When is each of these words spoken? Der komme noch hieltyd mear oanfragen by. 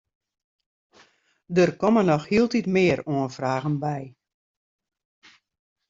Der 1.55 1.69
komme 1.81 2.01
noch 2.09 2.25
hieltyd 2.31 2.67
mear 2.75 2.99
oanfragen 3.11 3.75
by. 3.83 4.01